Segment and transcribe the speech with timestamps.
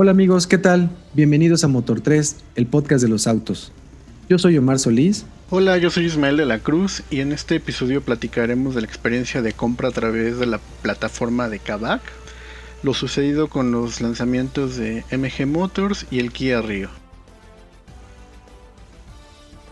[0.00, 0.90] Hola amigos, ¿qué tal?
[1.12, 3.72] Bienvenidos a Motor 3, el podcast de los autos.
[4.28, 5.26] Yo soy Omar Solís.
[5.50, 9.42] Hola, yo soy Ismael de la Cruz y en este episodio platicaremos de la experiencia
[9.42, 12.00] de compra a través de la plataforma de Kavak,
[12.84, 16.90] lo sucedido con los lanzamientos de MG Motors y el Kia Rio.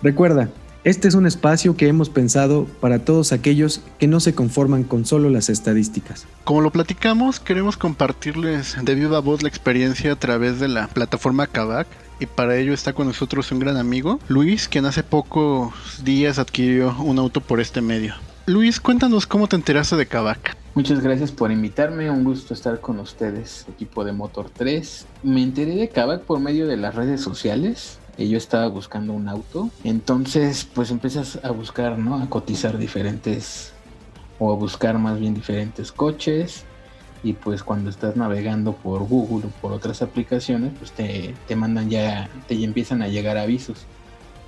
[0.03, 0.51] Recuerda,
[0.87, 5.05] este es un espacio que hemos pensado para todos aquellos que no se conforman con
[5.05, 6.29] solo las estadísticas.
[6.45, 11.49] Como lo platicamos, queremos compartirles de viva voz la experiencia a través de la plataforma
[11.49, 11.89] Kavak
[12.21, 16.95] y para ello está con nosotros un gran amigo, Luis, quien hace pocos días adquirió
[17.01, 18.15] un auto por este medio.
[18.47, 20.57] Luis, cuéntanos cómo te enteraste de Kavak.
[20.77, 25.05] Muchas gracias por invitarme, un gusto estar con ustedes, equipo de Motor 3.
[25.25, 27.99] Me enteré de Kavak por medio de las redes sociales.
[28.19, 32.17] Yo estaba buscando un auto, entonces pues empiezas a buscar, ¿no?
[32.17, 33.73] A cotizar diferentes,
[34.39, 36.65] o a buscar más bien diferentes coches,
[37.23, 41.91] y pues cuando estás navegando por Google o por otras aplicaciones, pues te, te mandan
[41.91, 43.85] ya, te empiezan a llegar avisos.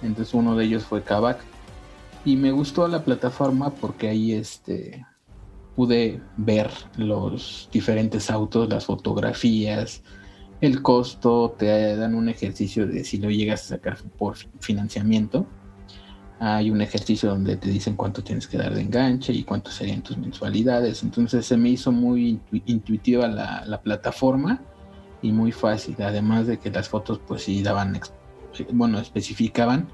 [0.02, 1.40] Entonces uno de ellos fue Kavak.
[2.24, 5.04] Y me gustó la plataforma porque ahí este,
[5.74, 10.02] pude ver los diferentes autos, las fotografías,
[10.60, 15.46] el costo, te dan un ejercicio de si lo llegas a sacar por financiamiento.
[16.40, 20.02] Hay un ejercicio donde te dicen cuánto tienes que dar de enganche y cuánto serían
[20.02, 21.02] tus mensualidades.
[21.02, 24.60] Entonces se me hizo muy intuitiva la, la plataforma
[25.22, 25.96] y muy fácil.
[26.00, 27.98] Además de que las fotos pues sí daban,
[28.72, 29.88] bueno, especificaban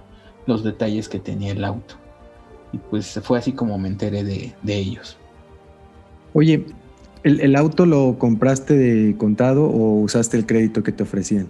[0.47, 1.95] los detalles que tenía el auto.
[2.73, 5.17] Y pues fue así como me enteré de ellos.
[6.35, 6.67] Oye,
[7.25, 11.49] ¿el, ¿el, auto lo compraste de contado o usaste el crédito que te ofrecían?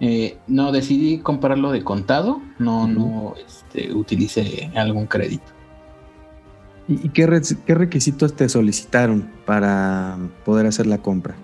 [0.00, 2.94] Eh, no, decidí comprarlo de contado, no, uh -huh.
[2.94, 5.56] no este, utilicé algún crédito.
[6.88, 11.34] ¿Y qué, re qué, requisitos te solicitaron para poder hacer la compra?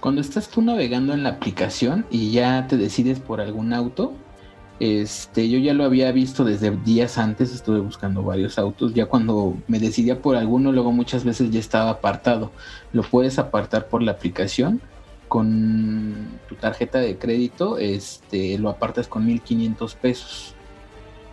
[0.00, 4.12] Cuando estás tú navegando en la aplicación y ya te decides por algún auto,
[4.82, 9.56] este, yo ya lo había visto desde días antes, estuve buscando varios autos, ya cuando
[9.68, 12.50] me decidía por alguno, luego muchas veces ya estaba apartado.
[12.92, 14.80] Lo puedes apartar por la aplicación
[15.28, 20.54] con tu tarjeta de crédito, este, lo apartas con 1500 pesos.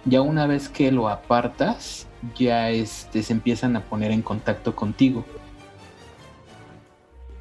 [0.05, 2.05] Ya una vez que lo apartas,
[2.37, 5.25] ya este, se empiezan a poner en contacto contigo.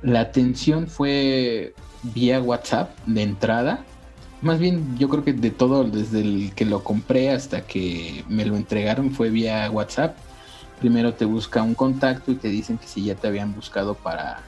[0.01, 3.85] La atención fue vía WhatsApp de entrada.
[4.41, 8.45] Más bien, yo creo que de todo, desde el que lo compré hasta que me
[8.45, 10.17] lo entregaron, fue vía WhatsApp.
[10.79, 14.43] Primero te busca un contacto y te dicen que si ya te habían buscado para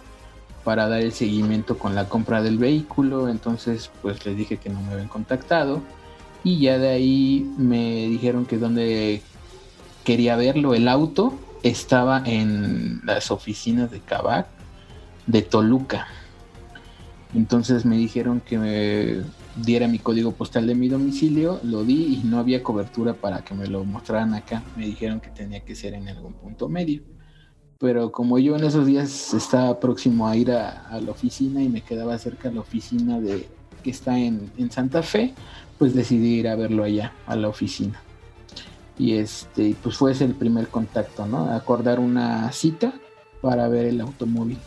[0.65, 3.29] para dar el seguimiento con la compra del vehículo.
[3.29, 5.81] Entonces, pues les dije que no me habían contactado.
[6.45, 9.23] Y ya de ahí me dijeron que donde
[10.05, 14.47] quería verlo, el auto estaba en las oficinas de Cabac
[15.27, 16.09] de Toluca.
[17.35, 19.23] Entonces me dijeron que me
[19.57, 23.55] diera mi código postal de mi domicilio, lo di y no había cobertura para que
[23.55, 24.63] me lo mostraran acá.
[24.77, 27.03] Me dijeron que tenía que ser en algún punto medio
[27.81, 31.81] pero como yo en esos días estaba próximo a ir a, la oficina y me
[31.81, 33.49] quedaba cerca de la oficina de
[33.83, 35.33] que está en, en, Santa Fe,
[35.79, 37.99] pues decidí ir a verlo allá, a la oficina.
[38.99, 41.51] Y este, pues fue ese el primer contacto, ¿no?
[41.51, 42.93] Acordar una cita
[43.41, 44.59] para ver el automóvil.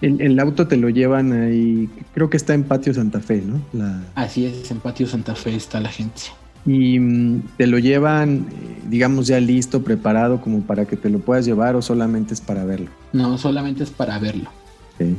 [0.00, 3.62] El, el auto te lo llevan ahí, creo que está en Patio Santa Fe, ¿no?
[3.72, 4.02] La...
[4.14, 6.32] Así es, en Patio Santa Fe está la agencia
[6.66, 8.46] y mm, te lo llevan,
[8.88, 12.64] digamos, ya listo, preparado como para que te lo puedas llevar o solamente es para
[12.64, 12.90] verlo?
[13.12, 14.50] No, solamente es para verlo.
[14.94, 15.16] Okay.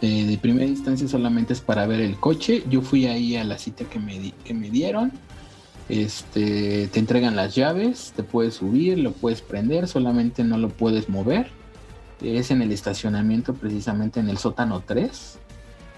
[0.00, 2.64] De, de, primera instancia solamente es para ver el coche.
[2.68, 5.12] Yo fui ahí a la cita que me, di, que me dieron.
[5.88, 11.08] Este, te entregan las llaves, te puedes subir, lo puedes prender, solamente no lo puedes
[11.08, 11.48] mover.
[12.20, 15.38] Es en el estacionamiento, precisamente en el sótano 3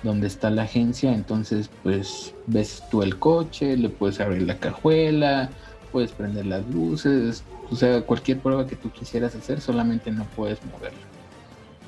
[0.02, 5.50] donde está la agencia, entonces pues ves tú el coche, le puedes abrir la cajuela,
[5.92, 10.58] puedes prender las luces, o sea, cualquier prueba que tú quisieras hacer, solamente no puedes
[10.64, 10.98] moverlo.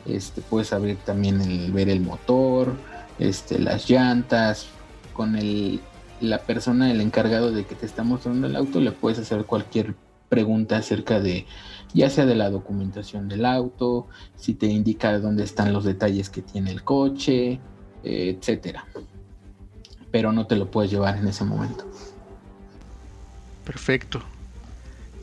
[0.07, 2.75] Este, puedes abrir también el ver el motor,
[3.19, 4.67] este, las llantas,
[5.13, 5.81] con el,
[6.21, 9.95] la persona, el encargado de que te está mostrando el auto, le puedes hacer cualquier
[10.33, 11.45] pregunta acerca de
[11.93, 16.41] ya sea de la documentación del auto, si te indica dónde están los detalles que
[16.41, 17.61] tiene el coche,
[18.03, 18.87] etcétera.
[20.11, 21.85] Pero no te lo puedes llevar en ese momento.
[23.67, 24.23] Perfecto.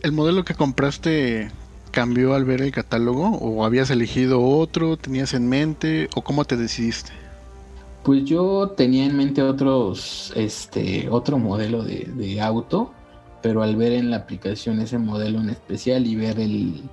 [0.04, 1.50] ¿El modelo que compraste
[1.90, 6.56] cambió al ver el catálogo o habías elegido otro, tenías en mente o cómo te
[6.56, 7.14] decidiste?
[8.04, 12.94] Pues yo tenía en mente otros, este, otro modelo de, de auto,
[13.42, 16.84] pero al ver en la aplicación ese modelo en especial y ver el,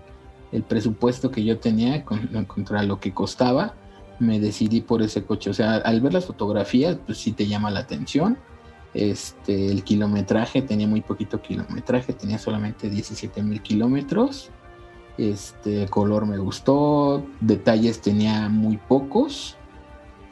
[0.52, 3.74] el presupuesto que yo tenía con, contra lo que costaba,
[4.18, 5.50] me decidí por ese coche.
[5.50, 8.38] O sea, al ver las fotografías, pues sí te llama la atención.
[8.94, 14.50] Este, el kilometraje tenía muy poquito kilometraje, tenía solamente 17 mil kilómetros.
[15.18, 19.56] Este color me gustó, detalles tenía muy pocos,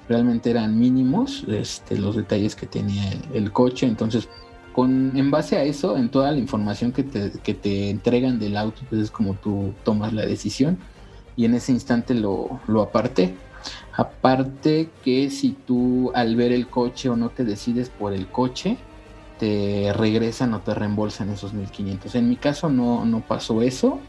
[0.08, 3.87] realmente eran mínimos este, los detalles que tenía el, coche.
[3.87, 4.28] Entonces,
[4.75, 8.56] con, en base a eso, en toda la información que te, que te entregan del
[8.56, 10.79] auto, pues es como tú tomas la decisión.
[11.37, 13.35] Y en ese instante lo, lo aparté.
[13.97, 18.76] Aparte que si tú al ver el coche o no te decides por el coche,
[19.38, 22.15] te regresan o te reembolsan esos 1500.
[22.17, 24.00] En mi caso no, no pasó eso.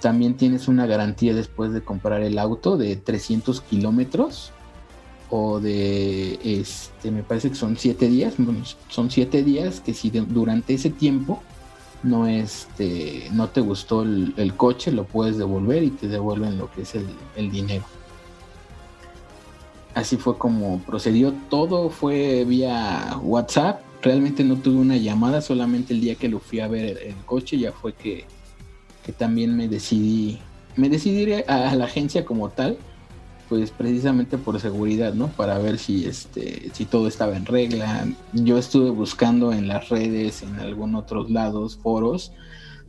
[0.00, 4.52] También tienes una garantía después de comprar el auto de 300 kilómetros
[5.30, 8.34] o de, este, me parece que son 7 días.
[8.88, 11.42] son 7 días que si durante ese tiempo
[12.02, 16.82] no, este, no te gustó el, coche, lo puedes devolver y te devuelven lo que
[16.82, 17.84] es el dinero
[19.98, 21.32] así fue como procedió.
[21.50, 23.80] Todo fue vía WhatsApp.
[24.02, 27.58] Realmente no tuve una llamada, solamente el día que lo fui a ver el, coche
[27.58, 28.24] ya fue que,
[29.16, 30.38] también me decidí,
[30.76, 32.78] me decidí a, la agencia como tal,
[33.48, 35.28] pues precisamente por seguridad, ¿no?
[35.28, 38.06] Para ver si este, si todo estaba en regla.
[38.32, 42.32] Yo estuve buscando en las redes, en algunos otros lados, foros,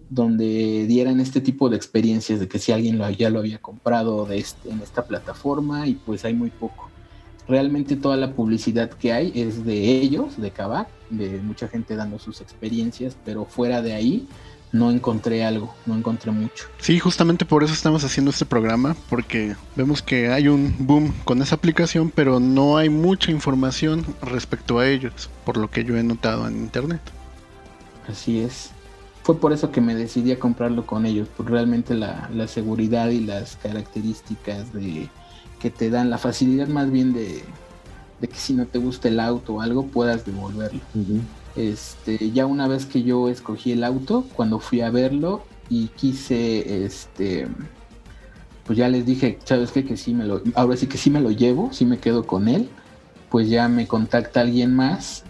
[0.10, 4.26] donde dieran este tipo de experiencias de que si alguien lo, ya lo había comprado
[4.26, 6.90] de este, en esta plataforma y pues hay muy poco
[7.50, 12.20] realmente toda la publicidad que hay es de ellos, de Kavak, de mucha gente dando
[12.20, 14.28] sus experiencias, pero fuera de ahí
[14.72, 16.66] no encontré algo, no encontré mucho.
[16.80, 21.42] Sí, justamente por eso estamos haciendo este programa, porque vemos que hay un boom con
[21.42, 26.04] esa aplicación, pero no hay mucha información respecto a ellos, por lo que yo he
[26.04, 27.02] notado en internet.
[28.08, 28.72] Así es.
[29.24, 33.10] Fue por eso que me decidí a comprarlo con ellos, por realmente la, la seguridad
[33.10, 35.10] y las características de,
[35.60, 37.44] que te dan la facilidad más bien de,
[38.22, 40.80] que si no te gusta el auto o algo puedas devolverlo.
[41.56, 46.86] Este, ya una vez que yo escogí el auto, cuando fui a verlo y quise,
[46.86, 47.48] este,
[48.66, 49.84] pues ya les dije, ¿sabes qué?
[49.84, 52.48] Que sí me lo, ahora sí que sí me lo llevo, sí me quedo con
[52.48, 52.70] él,
[53.30, 55.24] pues ya me contacta alguien más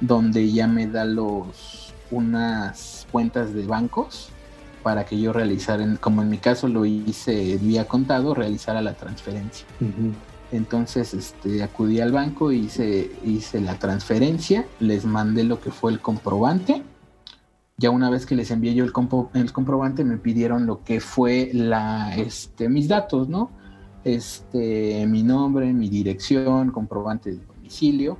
[0.00, 4.28] donde ya me da los, unas cuentas de bancos
[4.82, 9.66] para que yo realizara, como en mi caso lo hice vía contado, realizara la transferencia.
[10.52, 16.00] Entonces este, acudí al banco, hice, hice la transferencia, les mandé lo que fue el
[16.00, 16.82] comprobante.
[17.78, 22.14] Ya una vez que les envié yo el, comprobante, me pidieron lo que fue la,
[22.16, 23.50] este, mis datos, ¿no?
[24.04, 28.18] Este, mi nombre, mi dirección, comprobante de domicilio,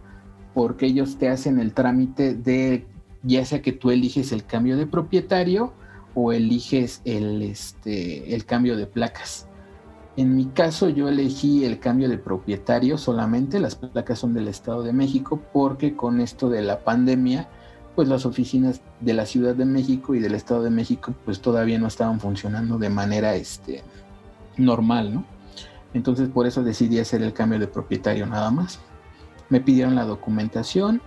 [0.54, 2.86] porque ellos te hacen el trámite de,
[3.22, 5.74] ya sea que tú eliges el cambio de propietario
[6.14, 9.48] o eliges el, este, el cambio de placas.
[10.16, 14.82] En mi caso yo elegí el cambio de propietario solamente, las placas son del Estado
[14.82, 17.48] de México porque con esto de la pandemia,
[17.94, 21.78] pues las oficinas de la Ciudad de México y del Estado de México pues todavía
[21.78, 23.82] no estaban funcionando de manera este,
[24.58, 25.24] normal, ¿no?
[25.94, 28.80] Entonces por eso decidí hacer el cambio de propietario nada más.
[29.48, 31.00] Me pidieron la documentación,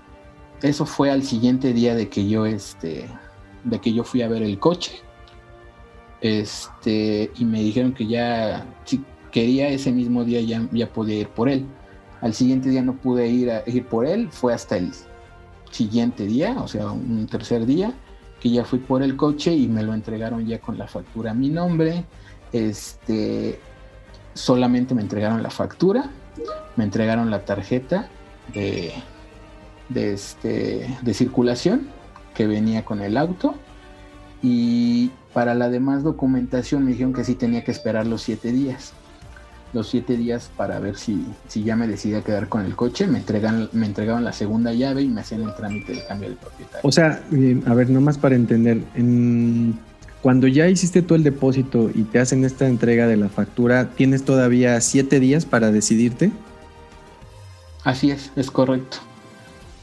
[0.62, 3.07] eso fue al siguiente día de que yo este,
[3.63, 5.05] de que yo fui a ver el coche.
[6.25, 11.50] Este, y me dijeron que ya, si quería ese mismo día, ya, podía ir por
[11.50, 11.68] él.
[12.19, 14.92] Al siguiente día no pude ir por él, fue hasta el
[15.69, 17.94] siguiente día, o sea, un tercer día,
[18.40, 21.33] que ya fui por el coche y me lo entregaron ya con la factura a
[21.35, 22.06] mi nombre.
[22.52, 23.59] Este,
[24.33, 26.09] solamente me entregaron la factura,
[26.76, 28.09] me entregaron la tarjeta
[28.52, 28.94] de,
[29.90, 31.88] de, este, de circulación
[32.33, 33.54] que venía con el auto
[34.42, 38.94] y para la demás documentación me dijeron que sí tenía que esperar los siete días.
[39.73, 43.18] Los siete días para ver si, si ya me decidía quedar con el coche, me,
[43.18, 46.80] entregan, me entregaban la segunda llave y me hacían el trámite de cambio de propietario.
[46.87, 48.80] O sea, eh, a ver, nomás para entender,
[50.21, 54.23] cuando ya hiciste todo el depósito y te hacen esta entrega de la factura, ¿tienes
[54.23, 56.31] todavía siete días para decidirte?
[57.83, 58.99] Así es, es correcto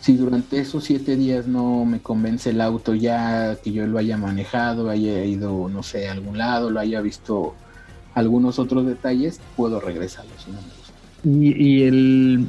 [0.02, 4.16] si durante esos siete días no me convence el auto ya que yo lo haya
[4.16, 7.54] manejado, haya ido, no sé, a algún lado, lo haya visto
[8.12, 11.56] algunos otros detalles, puedo regresarlo si no me gusta.
[11.56, 12.46] Y, el,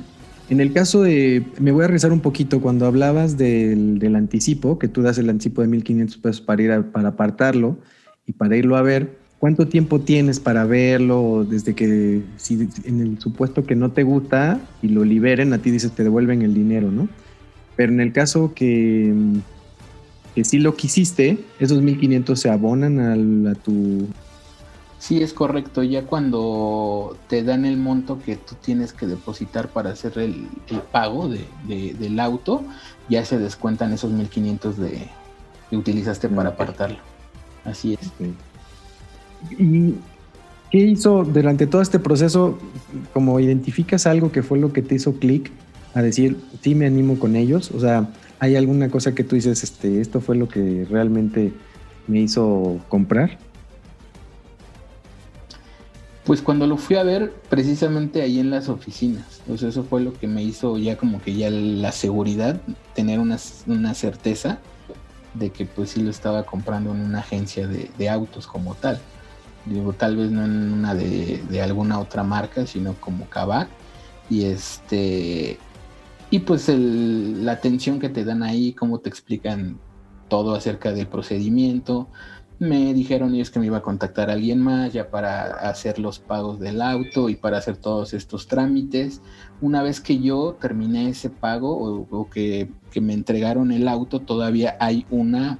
[0.50, 4.80] en el caso de, me voy a regresar un poquito, cuando hablabas del, del anticipo,
[4.80, 7.78] que tú das el anticipo de 1.500 pesos para ir a, para apartarlo
[8.26, 13.20] y para irlo a ver, ¿cuánto tiempo tienes para verlo desde que, si en el
[13.20, 16.90] supuesto que no te gusta y lo liberen, a ti dices te devuelven el dinero,
[16.92, 17.08] ¿no?
[17.76, 19.14] Pero en el caso que,
[20.36, 24.08] que sí lo quisiste, esos 1500 se abonan a, tu...
[25.00, 25.84] Sí, es correcto.
[25.84, 30.48] Ya cuando te dan el monto que tú tienes que depositar para hacer el,
[30.92, 32.64] pago de, del auto,
[33.10, 35.08] ya se descuentan esos 1500 de,
[35.70, 37.00] que utilizaste para apartarlo.
[37.66, 38.12] Así es.
[39.58, 39.96] ¿Y
[40.72, 42.58] qué hizo durante todo este proceso?
[43.14, 45.52] Como identificas algo que fue lo que te hizo clic
[45.94, 47.72] a decir, sí me animo con ellos.
[47.72, 48.10] O sea,
[48.40, 51.54] ¿hay alguna cosa que tú dices, este, esto fue lo que realmente
[52.08, 53.38] me hizo comprar?
[56.26, 59.42] Pues cuando lo fui a ver, precisamente ahí en las oficinas.
[59.46, 62.62] Pues eso fue lo que me hizo ya como que ya la seguridad,
[62.96, 64.60] tener una, certeza
[65.34, 69.00] de que pues sí lo estaba comprando en una agencia de, autos como tal.
[69.66, 73.68] Digo, tal vez no en una de, alguna otra marca, sino como Kavak.
[74.30, 75.60] Y este.
[76.34, 79.78] Y pues la atención que te dan ahí, cómo te explican
[80.30, 82.10] todo acerca del procedimiento,
[82.58, 86.18] me dijeron ellos que me iba a contactar a alguien más ya para hacer los
[86.18, 89.22] pagos del auto y para hacer todos estos trámites.
[89.62, 92.68] Una vez que yo terminé ese pago o, que,
[93.00, 95.60] me entregaron el auto, todavía hay una,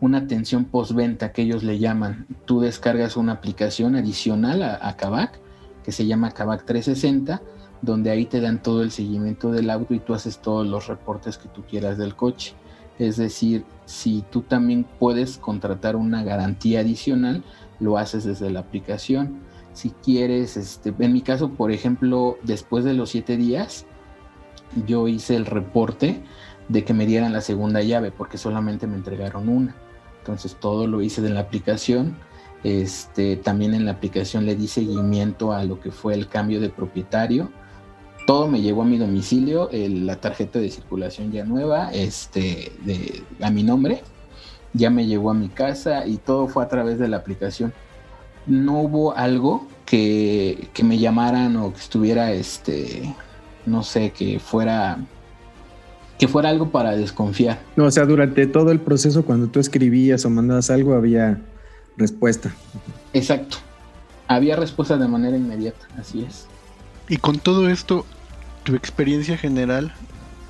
[0.00, 2.26] una atención postventa que ellos le llaman.
[2.46, 5.38] Tú descargas una aplicación adicional a, a Kavak
[5.84, 7.42] que se llama Kavak 360
[7.82, 11.38] donde ahí te dan todo el seguimiento del auto y tú haces todos los reportes
[11.38, 12.54] que tú quieras del coche.
[12.98, 17.44] Es decir, si tú también puedes contratar una garantía adicional,
[17.78, 19.40] lo haces desde la aplicación.
[19.72, 23.86] Si quieres, este, en mi caso, por ejemplo, después de los siete días,
[24.86, 26.22] yo hice el reporte
[26.68, 29.76] de que me dieran la segunda llave porque solamente me entregaron una.
[30.18, 32.16] Entonces todo lo hice de la aplicación.
[32.64, 36.70] Este, también en la aplicación le di seguimiento a lo que fue el cambio de
[36.70, 37.50] propietario
[38.28, 43.50] todo me llegó a mi domicilio, la tarjeta de circulación ya nueva, este, de, a
[43.50, 44.02] mi nombre,
[44.74, 47.72] ya me llegó a mi casa y todo fue a través de la aplicación.
[48.46, 53.14] No hubo algo que, me llamaran o que estuviera, este,
[53.64, 54.98] no sé, que fuera
[56.18, 57.58] que fuera algo para desconfiar.
[57.76, 61.40] No, o sea, durante todo el proceso, cuando tú escribías o mandabas algo, había
[61.96, 62.54] respuesta.
[63.14, 63.56] Exacto.
[64.26, 66.46] Había respuesta de manera inmediata, así es.
[67.08, 68.04] Y con todo esto,
[68.68, 69.94] tu experiencia general,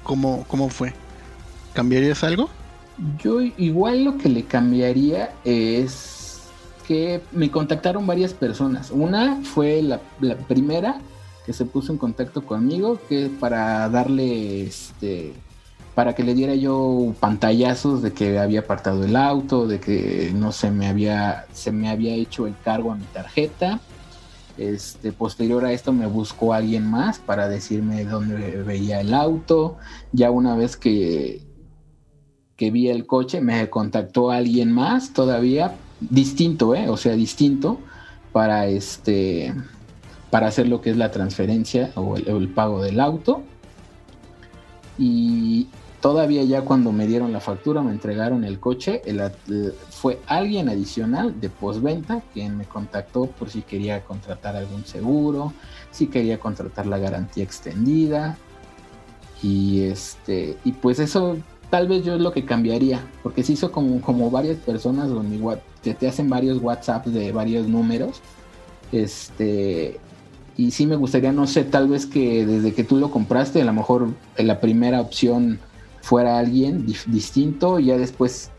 [0.02, 0.92] ¿cómo, cómo fue?
[1.72, 2.50] ¿Cambiarías algo?
[3.22, 6.40] Yo igual lo que le cambiaría es
[6.88, 8.90] que me contactaron varias personas.
[8.90, 10.00] Una fue la,
[10.48, 11.00] primera
[11.46, 15.34] que se puso en contacto conmigo, que para darle este
[15.94, 20.50] para que le diera yo pantallazos de que había apartado el auto, de que no
[20.50, 23.78] se me había se me había hecho el cargo a mi tarjeta
[24.58, 29.76] este, posterior a esto me buscó alguien más para decirme dónde veía el auto.
[30.12, 31.42] Ya una vez que,
[32.56, 36.88] que vi el coche, me contactó alguien más todavía, distinto, ¿eh?
[36.88, 37.78] o sea, distinto,
[38.32, 39.54] para, este,
[40.30, 43.42] para hacer lo que es la transferencia o el, el pago del auto.
[44.98, 45.68] Y
[46.00, 49.02] Todavía ya cuando me dieron la factura, me entregaron el coche,
[49.90, 55.52] fue alguien adicional de postventa quien me contactó por si quería contratar algún seguro,
[55.90, 58.38] si quería contratar la garantía extendida.
[59.42, 61.36] Y este, y pues eso
[61.68, 65.58] tal vez yo es lo que cambiaría, porque se hizo como, como varias personas donde
[65.82, 68.20] te, te hacen varios WhatsApps de varios números.
[68.92, 69.98] Este,
[70.56, 73.64] y sí me gustaría, no sé, tal vez que desde que tú lo compraste, a
[73.64, 75.58] lo mejor la primera opción
[76.08, 78.50] fuera alguien distinto y ya después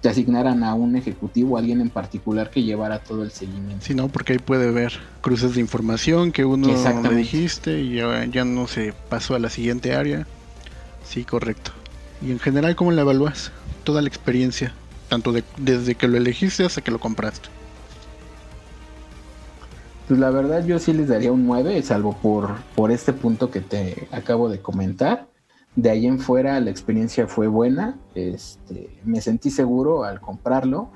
[0.00, 3.84] te asignaran a un ejecutivo, alguien en particular que llevara todo el seguimiento.
[3.84, 6.68] Sí, no, porque ahí puede ver cruces de información que uno
[7.02, 10.26] le dijiste y ya, no se pasó a la siguiente área.
[11.04, 11.72] Sí, correcto.
[12.26, 13.52] Y en general, ¿cómo la evalúas?
[13.84, 14.72] Toda la experiencia,
[15.10, 17.50] tanto desde que lo elegiste hasta que lo compraste.
[20.08, 23.60] Pues la verdad yo sí les daría un 9, salvo por, por este punto que
[23.60, 25.26] te acabo de comentar
[25.76, 30.90] de ahí en fuera la experiencia fue buena, este, me sentí seguro al comprarlo.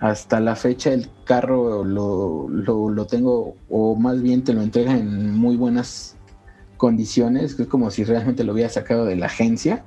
[0.00, 5.36] Hasta la fecha el carro lo, lo, tengo, o más bien te lo entrega en
[5.36, 6.16] muy buenas
[6.76, 9.84] condiciones, es como si realmente lo hubiera sacado de la agencia.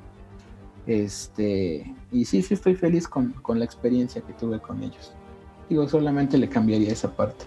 [0.86, 5.14] Este, y sí, sí estoy feliz con, con la experiencia que tuve con ellos.
[5.70, 7.46] Digo, solamente le cambiaría esa parte.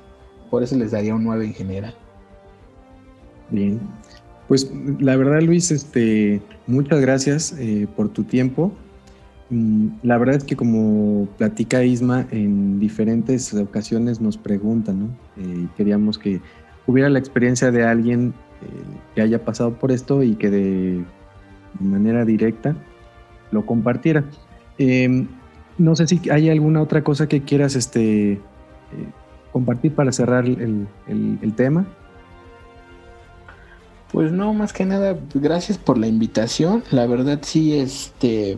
[0.51, 1.95] Por eso les daría un 9 en general.
[3.51, 3.81] Bien.
[4.49, 4.71] Pues
[5.01, 8.73] la verdad, Luis, este, muchas gracias eh, por tu tiempo.
[9.51, 15.07] Mm, la verdad es que como platica Isma, en diferentes ocasiones nos preguntan, ¿no?
[15.39, 16.41] Eh, queríamos que
[16.87, 18.67] hubiera la experiencia de alguien eh,
[19.15, 21.05] que haya pasado por esto y que de
[21.81, 22.77] manera directa
[23.51, 24.25] lo compartiera.
[24.79, 25.29] Em,
[25.79, 28.41] no sé si hay alguna otra cosa que quieras este,
[29.55, 31.87] compartir para cerrar el, tema?
[34.15, 36.85] Pues no, más que nada, gracias por la invitación.
[36.93, 38.57] La verdad sí, este,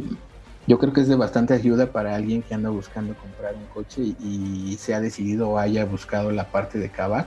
[0.66, 4.02] yo creo que es de bastante ayuda para alguien que anda buscando comprar un coche
[4.02, 7.26] y, se ha decidido o haya buscado la parte de Kavak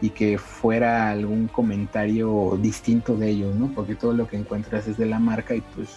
[0.00, 3.72] y que fuera algún comentario distinto de ellos, ¿no?
[3.74, 5.88] Porque todo lo que encuentras es de la marca y pues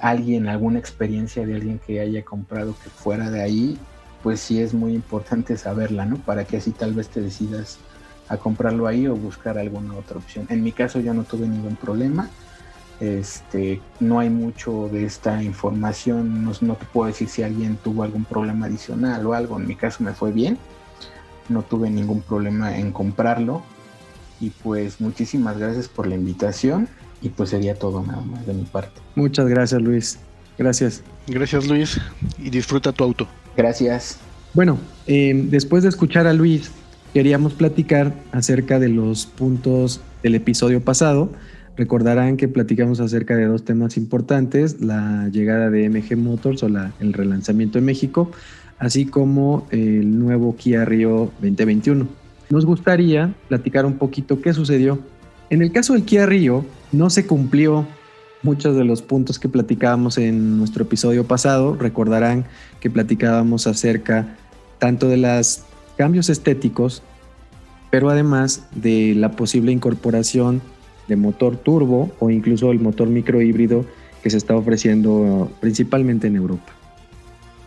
[0.00, 3.76] alguien, alguna experiencia de alguien que haya comprado que fuera de ahí,
[4.22, 6.18] pues sí es muy importante saberla, ¿no?
[6.18, 7.80] Para que así tal vez te decidas
[8.30, 10.46] a comprarlo ahí o buscar alguna otra opción.
[10.48, 12.30] En mi caso yo no tuve ningún problema.
[13.00, 18.02] Este, no hay mucho de esta información, no, no te puedo decir si alguien tuvo
[18.02, 20.58] algún problema adicional o algo, en mi caso me fue bien,
[21.48, 23.62] no tuve ningún problema en comprarlo
[24.38, 26.88] y pues muchísimas gracias por la invitación
[27.22, 29.00] y pues sería todo nada más de mi parte.
[29.14, 30.18] Muchas gracias Luis.
[30.58, 31.02] Gracias.
[31.26, 31.98] Gracias Luis
[32.38, 33.26] y disfruta tu auto.
[33.56, 34.18] Gracias.
[34.52, 36.70] Bueno, eh, después de escuchar a Luis,
[37.12, 41.30] queríamos platicar acerca de los puntos del episodio pasado.
[41.76, 47.12] Recordarán que platicamos acerca de dos temas importantes, la llegada de MG Motors o el
[47.12, 48.30] relanzamiento en México,
[48.78, 52.06] así como el nuevo Kia Rio 2021.
[52.50, 54.98] Nos gustaría platicar un poquito qué sucedió.
[55.48, 57.86] En el caso del Kia Rio, no se cumplió
[58.42, 61.76] muchos de los puntos que platicábamos en nuestro episodio pasado.
[61.76, 62.44] Recordarán
[62.80, 64.36] que platicábamos acerca
[64.78, 65.64] tanto de los
[66.00, 67.02] cambios estéticos,
[67.90, 70.62] pero además de la posible incorporación
[71.08, 73.84] de motor turbo o incluso el motor microhíbrido
[74.22, 76.72] que se está ofreciendo principalmente en Europa.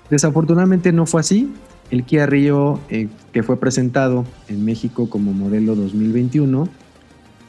[0.09, 1.53] Desafortunadamente no fue así.
[1.91, 6.67] El Kia Rio eh, que fue presentado en México como modelo 2021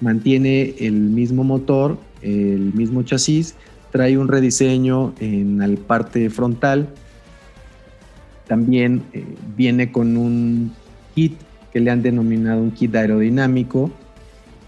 [0.02, 3.54] mantiene el mismo motor, el mismo chasis,
[3.90, 6.90] trae un rediseño en la parte frontal,
[8.46, 9.24] también eh,
[9.56, 10.72] viene con un
[11.14, 11.34] kit
[11.72, 13.90] que le han denominado un kit aerodinámico,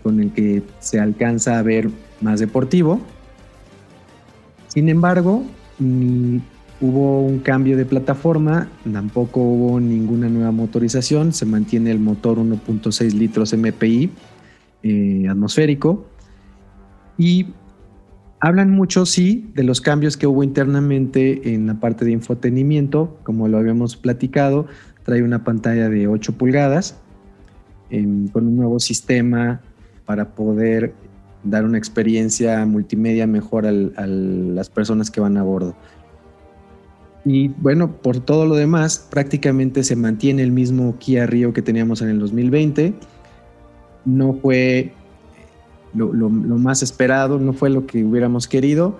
[0.03, 1.91] con el que se alcanza a ver
[2.21, 3.01] más deportivo.
[4.69, 5.45] Sin embargo,
[5.79, 6.41] ni
[6.81, 13.13] hubo un cambio de plataforma, tampoco hubo ninguna nueva motorización, se mantiene el motor 1.6
[13.13, 14.11] litros MPI
[14.83, 16.07] eh, atmosférico.
[17.19, 17.47] Y
[18.41, 23.49] hablan mucho, sí, de los cambios que hubo internamente en la parte de infotenimiento, como
[23.49, 24.67] lo habíamos platicado,
[25.05, 26.97] trae una pantalla de 8 pulgadas
[27.91, 29.61] con un nuevo sistema
[30.05, 30.95] para poder
[31.45, 35.77] dar una experiencia multimedia mejor a las personas que van a bordo.
[37.25, 42.03] Y bueno, por todo lo demás, prácticamente se mantiene el mismo Kia Rio que teníamos
[42.03, 42.95] en el 2020
[44.07, 44.93] no fue
[45.97, 48.99] lo, más esperado, no fue lo que hubiéramos querido,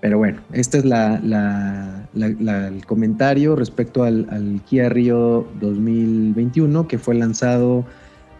[0.00, 7.84] pero bueno, este es el comentario respecto al, Kia Rio 2021 que fue lanzado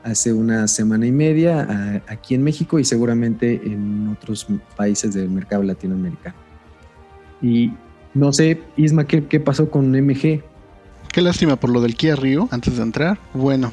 [0.03, 5.63] hace una semana y media aquí en México y seguramente en otros países del mercado
[5.63, 6.35] latinoamericano.
[7.41, 7.73] Y
[8.15, 10.43] no sé, Isma, ¿qué, qué pasó con MG?
[11.13, 13.19] Qué lástima por lo del Kia Rio antes de entrar.
[13.35, 13.73] Bueno,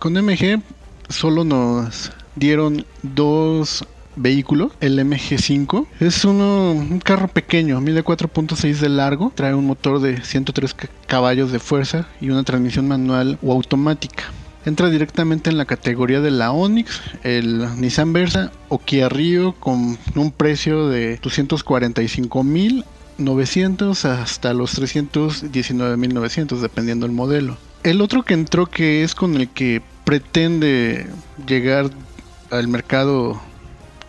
[0.00, 0.60] con MG
[1.08, 3.84] solo nos dieron dos
[4.16, 5.86] vehículos, el MG5.
[6.00, 10.74] Es uno, un carro pequeño, mide 4.6 de largo, trae un motor de 103
[11.06, 14.24] caballos de fuerza y una transmisión manual o automática.
[14.64, 19.96] Entra directamente en la categoría de la Onix, el Nissan Versa o Kia Rio con
[20.14, 27.56] un precio de 245.900 hasta los 319.900 dependiendo del modelo.
[27.84, 31.06] El otro que entró que es con el que pretende
[31.46, 31.88] llegar
[32.50, 33.40] al mercado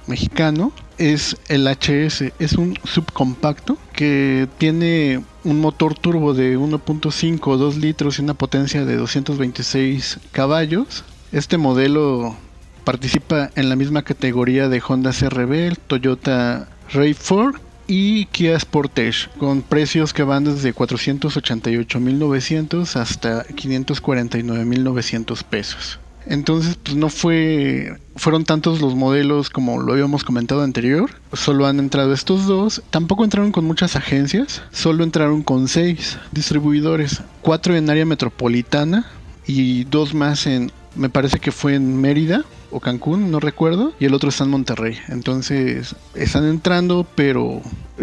[0.07, 2.33] mexicano es el HS.
[2.39, 8.33] Es un subcompacto que tiene un motor turbo de 1.5 o 2 litros y una
[8.33, 11.03] potencia de 226 caballos.
[11.31, 12.35] Este modelo
[12.83, 20.11] participa en la misma categoría de Honda CRV, Toyota RAV4 y Kia Sportage con precios
[20.13, 25.99] que van desde 488.900 hasta 549.900 pesos.
[26.29, 31.79] Entonces, pues no fue fueron tantos los modelos como lo habíamos comentado anterior, solo han
[31.79, 37.89] entrado estos dos, tampoco entraron con muchas agencias, solo entraron con seis distribuidores, cuatro en
[37.89, 39.07] área metropolitana
[39.47, 44.05] y dos más en, me parece que fue en Mérida, o Cancún, no recuerdo, y
[44.05, 44.97] el otro está en Monterrey.
[45.07, 47.61] Entonces, están entrando, pero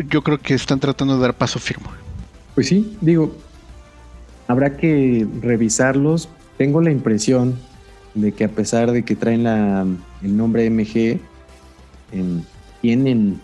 [0.09, 1.87] yo creo que están tratando de dar paso firme.
[2.57, 3.37] Pues sí, digo,
[4.49, 6.29] habrá que revisarlos.
[6.57, 7.55] Tengo la impresión
[8.16, 9.87] de que a pesar de que traen la,
[10.22, 11.20] el nombre MG,
[12.81, 13.38] tienen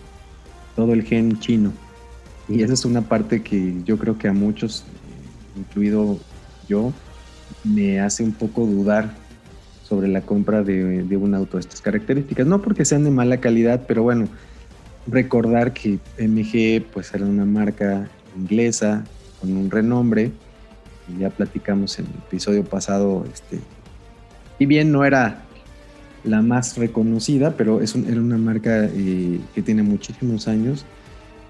[0.75, 1.71] todo el gen chino.
[2.49, 4.83] Y esa es una parte que yo creo que a muchos,
[5.55, 6.19] incluido
[6.67, 6.91] yo,
[7.63, 9.13] me hace un poco dudar
[9.87, 12.47] sobre la compra de, de un auto de estas características.
[12.47, 14.27] No porque sean de mala calidad, pero bueno,
[15.05, 19.03] recordar que MG pues era una marca inglesa
[19.39, 20.31] con un renombre.
[21.19, 23.59] Ya platicamos en el episodio pasado, este,
[24.59, 25.43] y bien no era
[26.23, 30.85] la más reconocida, pero es era una marca eh, que tiene muchísimos años.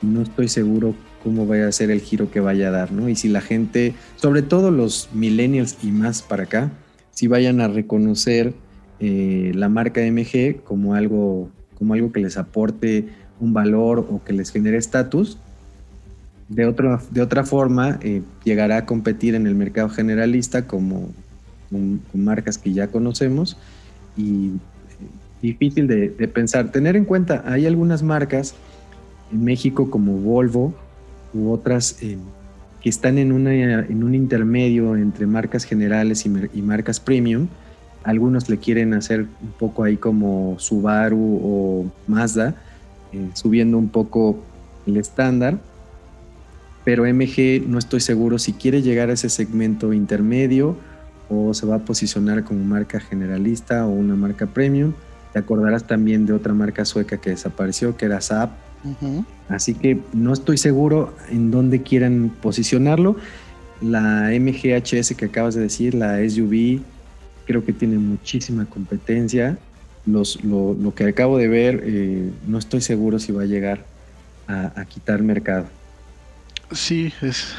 [0.02, 3.08] No estoy seguro cómo vaya a ser el giro que vaya a dar, ¿no?
[3.08, 6.72] Y si la gente, sobre todo los millennials y más para acá,
[7.12, 8.54] si vayan a reconocer
[9.00, 13.08] eh, la marca MG como algo, como algo que les aporte
[13.40, 15.38] un valor o que les genere estatus.
[16.50, 16.74] De,
[17.12, 21.10] de otra forma, eh, llegará a competir en el mercado generalista como
[21.70, 23.58] con, marcas que ya conocemos
[24.16, 24.52] y eh,
[25.42, 26.72] difícil de, pensar.
[26.72, 28.56] Tener en cuenta, hay algunas marcas
[29.32, 30.74] en México como Volvo
[31.34, 32.18] u otras eh,
[32.82, 37.48] que están en, una, en un intermedio entre marcas generales y, marcas premium.
[38.04, 42.56] Algunos le quieren hacer un poco ahí como Subaru o Mazda,
[43.14, 44.44] eh, subiendo un poco
[44.86, 45.60] el estándar.
[46.84, 50.76] Pero MG no estoy seguro si quiere llegar a ese segmento intermedio
[51.34, 54.94] o se va a posicionar como marca generalista o una marca premium.
[55.32, 58.52] Te acordarás también de otra marca sueca que desapareció, que era Saab.
[59.48, 63.16] Así que no estoy seguro en dónde quieran posicionarlo.
[63.82, 66.82] La MGHS que acabas de decir, la SUV,
[67.46, 69.58] creo que tiene muchísima competencia.
[70.06, 73.86] Los, lo, que acabo de ver, eh, no estoy seguro si va a llegar
[74.48, 75.66] a, a quitar mercado.
[76.72, 77.54] Sí, es,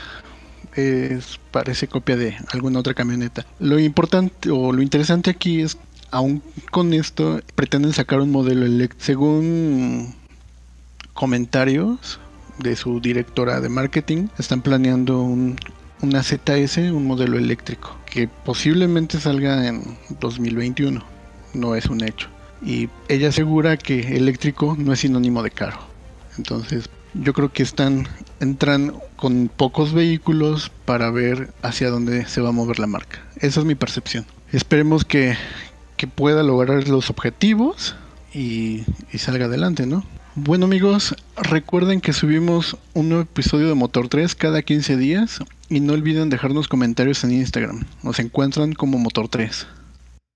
[0.77, 3.47] es, parece copia de alguna otra camioneta.
[3.59, 5.79] Lo importante o lo interesante aquí es,
[6.11, 9.05] aún con esto, pretenden sacar un modelo eléctrico.
[9.05, 10.15] Según
[11.13, 12.21] comentarios
[12.59, 15.57] de su directora de marketing, están planeando un,
[16.03, 19.83] una ZS, un modelo eléctrico, que posiblemente salga en
[20.21, 21.05] 2021.
[21.55, 22.29] No es un hecho.
[22.63, 25.79] Y ella asegura que eléctrico no es sinónimo de caro.
[26.39, 28.09] Entonces, yo creo que están
[28.41, 33.23] entran con pocos vehículos para ver hacia dónde se va a mover la marca.
[33.37, 34.27] Esa es mi percepción.
[34.53, 35.37] Esperemos que,
[36.15, 37.97] pueda lograr los objetivos
[38.35, 40.05] y, y, salga adelante, ¿no?
[40.35, 45.39] Bueno amigos, recuerden que subimos un nuevo episodio de Motor 3 cada 15 días
[45.71, 47.87] y no olviden dejarnos comentarios en Instagram.
[48.03, 49.67] Nos encuentran como Motor 3.